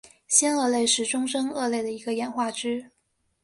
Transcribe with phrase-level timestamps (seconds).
[0.27, 2.89] 新鳄类是中真鳄类的一个演化支。